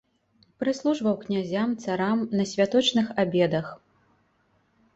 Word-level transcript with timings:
Прыслужваў 0.61 1.15
князям, 1.23 1.75
царам 1.85 2.25
на 2.41 2.47
святочных 2.55 3.13
абедах. 3.27 3.67